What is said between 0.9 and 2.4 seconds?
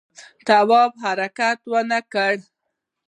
حرکت ونه کړ.